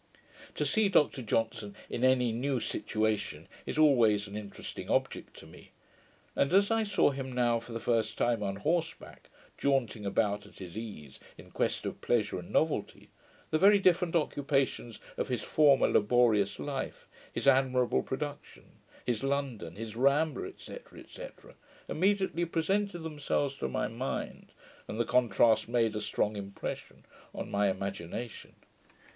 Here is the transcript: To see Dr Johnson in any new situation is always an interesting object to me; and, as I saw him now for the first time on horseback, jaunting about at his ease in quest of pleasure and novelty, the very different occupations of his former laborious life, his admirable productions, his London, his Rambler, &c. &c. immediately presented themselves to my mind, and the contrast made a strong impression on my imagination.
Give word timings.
To 0.55 0.65
see 0.65 0.89
Dr 0.89 1.21
Johnson 1.21 1.75
in 1.87 2.03
any 2.03 2.31
new 2.31 2.59
situation 2.59 3.47
is 3.67 3.77
always 3.77 4.25
an 4.27 4.35
interesting 4.35 4.89
object 4.89 5.35
to 5.37 5.45
me; 5.45 5.73
and, 6.35 6.51
as 6.51 6.71
I 6.71 6.81
saw 6.81 7.11
him 7.11 7.31
now 7.31 7.59
for 7.59 7.71
the 7.71 7.79
first 7.79 8.17
time 8.17 8.41
on 8.41 8.55
horseback, 8.55 9.29
jaunting 9.59 10.03
about 10.03 10.47
at 10.47 10.57
his 10.57 10.75
ease 10.75 11.19
in 11.37 11.51
quest 11.51 11.85
of 11.85 12.01
pleasure 12.01 12.39
and 12.39 12.49
novelty, 12.49 13.09
the 13.51 13.59
very 13.59 13.77
different 13.77 14.15
occupations 14.15 14.99
of 15.17 15.27
his 15.27 15.43
former 15.43 15.87
laborious 15.87 16.57
life, 16.57 17.07
his 17.31 17.47
admirable 17.47 18.01
productions, 18.01 18.81
his 19.05 19.23
London, 19.23 19.75
his 19.75 19.95
Rambler, 19.95 20.51
&c. 20.57 20.79
&c. 21.09 21.27
immediately 21.87 22.45
presented 22.45 23.03
themselves 23.03 23.55
to 23.57 23.67
my 23.67 23.87
mind, 23.87 24.51
and 24.87 24.99
the 24.99 25.05
contrast 25.05 25.67
made 25.67 25.95
a 25.95 26.01
strong 26.01 26.35
impression 26.35 27.05
on 27.35 27.51
my 27.51 27.69
imagination. 27.69 28.55